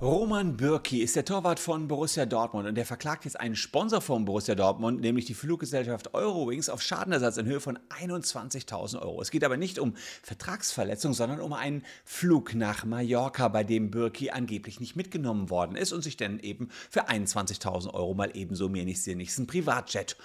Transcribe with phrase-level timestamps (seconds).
[0.00, 4.24] Roman Bürki ist der Torwart von Borussia Dortmund und der verklagt jetzt einen Sponsor von
[4.24, 9.20] Borussia Dortmund, nämlich die Fluggesellschaft Eurowings, auf Schadenersatz in Höhe von 21.000 Euro.
[9.20, 14.30] Es geht aber nicht um Vertragsverletzung, sondern um einen Flug nach Mallorca, bei dem Bürki
[14.30, 18.84] angeblich nicht mitgenommen worden ist und sich dann eben für 21.000 Euro mal ebenso mir
[18.84, 20.16] nichts, dir nichts einen Privatjet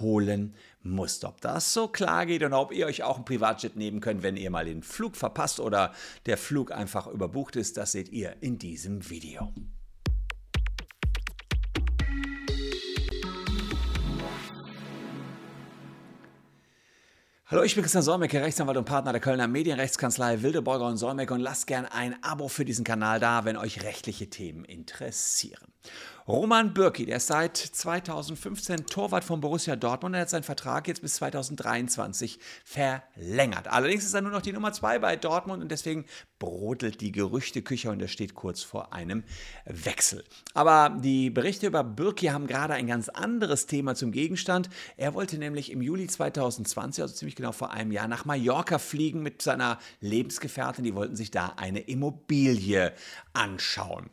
[0.00, 1.28] holen musste.
[1.28, 4.36] Ob das so klar geht und ob ihr euch auch ein Privatjet nehmen könnt, wenn
[4.36, 5.92] ihr mal den Flug verpasst oder
[6.26, 9.19] der Flug einfach überbucht ist, das seht ihr in diesem Video.
[17.46, 21.40] Hallo, ich bin Christian Solmecke, Rechtsanwalt und Partner der Kölner Medienrechtskanzlei Wildeborger und Solmecke und
[21.40, 25.72] lasst gern ein Abo für diesen Kanal da, wenn euch rechtliche Themen interessieren.
[26.30, 31.02] Roman Bürki, der ist seit 2015 Torwart von Borussia Dortmund und hat seinen Vertrag jetzt
[31.02, 33.66] bis 2023 verlängert.
[33.66, 36.04] Allerdings ist er nur noch die Nummer zwei bei Dortmund und deswegen
[36.38, 39.24] brodelt die Gerüchteküche und er steht kurz vor einem
[39.64, 40.22] Wechsel.
[40.54, 44.70] Aber die Berichte über Bürki haben gerade ein ganz anderes Thema zum Gegenstand.
[44.96, 49.24] Er wollte nämlich im Juli 2020, also ziemlich genau vor einem Jahr, nach Mallorca fliegen
[49.24, 50.84] mit seiner Lebensgefährtin.
[50.84, 52.92] Die wollten sich da eine Immobilie
[53.32, 54.10] anschauen.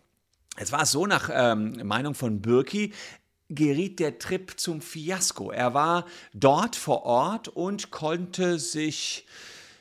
[0.60, 2.92] Es war so nach ähm, Meinung von Birki,
[3.48, 5.52] geriet der Trip zum Fiasko.
[5.52, 9.26] Er war dort vor Ort und konnte sich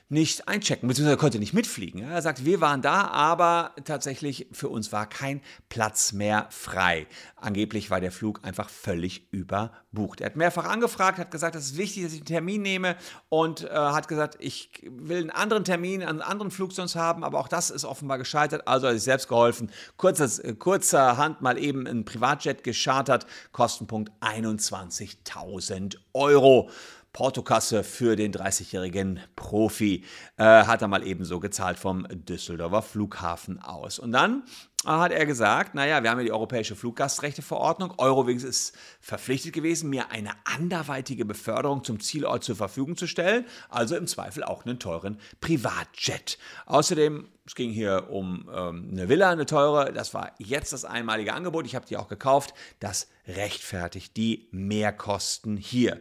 [0.09, 2.03] nicht einchecken, beziehungsweise konnte nicht mitfliegen.
[2.03, 7.09] Er sagt, wir waren da, aber tatsächlich für uns war kein Platz mehr frei.
[7.35, 10.21] Angeblich war der Flug einfach völlig überbucht.
[10.21, 12.97] Er hat mehrfach angefragt, hat gesagt, es ist wichtig, dass ich einen Termin nehme
[13.29, 17.41] und äh, hat gesagt, ich will einen anderen Termin, einen anderen Flug sonst haben, aber
[17.41, 18.69] auch das ist offenbar gescheitert.
[18.69, 19.73] Also hat sich selbst geholfen.
[19.97, 26.71] Kurzes, äh, kurzerhand mal eben ein Privatjet geschartert, Kostenpunkt 21.000 Euro.
[27.17, 30.05] Portokasse für den 30-jährigen Profi
[30.37, 33.99] äh, hat er mal ebenso gezahlt vom Düsseldorfer Flughafen aus.
[33.99, 34.43] Und dann
[34.85, 37.95] hat er gesagt, naja, wir haben ja die europäische Fluggastrechteverordnung.
[37.97, 43.97] Eurowings ist verpflichtet gewesen, mir eine anderweitige Beförderung zum Zielort zur Verfügung zu stellen, also
[43.97, 46.37] im Zweifel auch einen teuren Privatjet.
[46.67, 51.33] Außerdem, es ging hier um ähm, eine Villa, eine teure, das war jetzt das einmalige
[51.33, 55.99] Angebot, ich habe die auch gekauft, das rechtfertigt die Mehrkosten hier.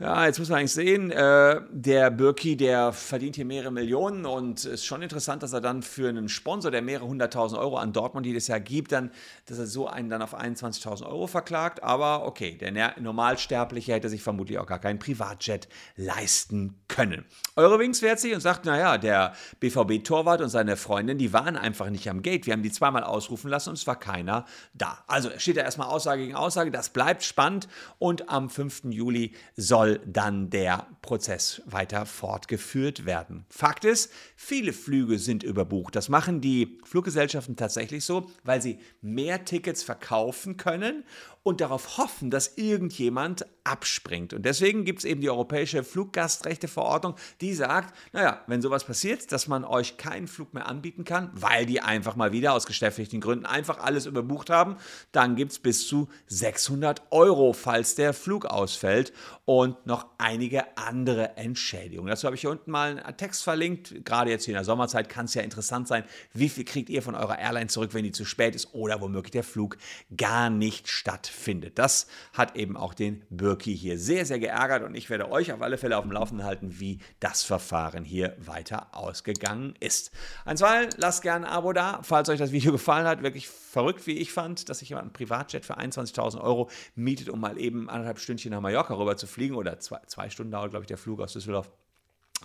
[0.00, 4.64] Ja, jetzt muss man eigentlich sehen, äh, der Birki, der verdient hier mehrere Millionen und
[4.64, 8.24] ist schon interessant, dass er dann für einen Sponsor, der mehrere hunderttausend Euro an Dortmund
[8.24, 9.10] jedes Jahr gibt, dann,
[9.46, 11.82] dass er so einen dann auf 21.000 Euro verklagt.
[11.82, 17.24] Aber okay, der Normalsterbliche hätte sich vermutlich auch gar keinen Privatjet leisten können.
[17.56, 22.08] Eurowings wehrt sich und sagt, naja, der BVB-Torwart und seine Freundin, die waren einfach nicht
[22.08, 22.46] am Gate.
[22.46, 24.44] Wir haben die zweimal ausrufen lassen und es war keiner
[24.74, 25.02] da.
[25.08, 27.66] Also steht da erstmal Aussage gegen Aussage, das bleibt spannend
[27.98, 28.84] und am 5.
[28.90, 33.46] Juli soll soll dann der Prozess weiter fortgeführt werden.
[33.48, 35.96] Fakt ist, viele Flüge sind überbucht.
[35.96, 41.04] Das machen die Fluggesellschaften tatsächlich so, weil sie mehr Tickets verkaufen können
[41.48, 44.34] und darauf hoffen, dass irgendjemand abspringt.
[44.34, 49.48] Und deswegen gibt es eben die Europäische Fluggastrechteverordnung, die sagt, naja, wenn sowas passiert, dass
[49.48, 53.46] man euch keinen Flug mehr anbieten kann, weil die einfach mal wieder aus geschäftlichen Gründen
[53.46, 54.76] einfach alles überbucht haben,
[55.10, 59.14] dann gibt es bis zu 600 Euro, falls der Flug ausfällt
[59.46, 62.10] und noch einige andere Entschädigungen.
[62.10, 64.04] Dazu habe ich hier unten mal einen Text verlinkt.
[64.04, 66.04] Gerade jetzt hier in der Sommerzeit kann es ja interessant sein,
[66.34, 69.32] wie viel kriegt ihr von eurer Airline zurück, wenn die zu spät ist oder womöglich
[69.32, 69.78] der Flug
[70.14, 71.78] gar nicht stattfindet findet.
[71.78, 75.62] Das hat eben auch den Birki hier sehr, sehr geärgert und ich werde euch auf
[75.62, 80.10] alle Fälle auf dem Laufenden halten, wie das Verfahren hier weiter ausgegangen ist.
[80.44, 83.22] Ansonsten lasst gerne ein Abo da, falls euch das Video gefallen hat.
[83.22, 87.40] Wirklich verrückt, wie ich fand, dass sich jemand ein Privatjet für 21.000 Euro mietet, um
[87.40, 90.84] mal eben anderthalb Stündchen nach Mallorca rüber zu fliegen oder zwei, zwei Stunden dauert, glaube
[90.84, 91.70] ich, der Flug aus Düsseldorf.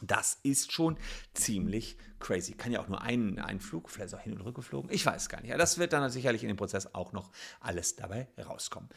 [0.06, 0.98] Das ist schon
[1.34, 2.54] ziemlich crazy.
[2.54, 4.90] Kann ja auch nur einen, einen Flug, vielleicht auch hin und rück geflogen.
[4.92, 5.52] Ich weiß gar nicht.
[5.52, 8.90] Ja, das wird dann sicherlich in dem Prozess auch noch alles dabei rauskommen.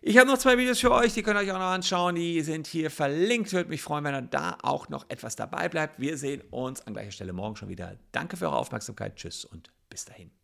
[0.00, 2.14] Ich habe noch zwei Videos für euch, die könnt ihr euch auch noch anschauen.
[2.14, 3.52] Die sind hier verlinkt.
[3.52, 5.98] Würde mich freuen, wenn ihr da auch noch etwas dabei bleibt.
[6.00, 7.96] Wir sehen uns an gleicher Stelle morgen schon wieder.
[8.12, 9.16] Danke für eure Aufmerksamkeit.
[9.16, 10.37] Tschüss und bis dahin.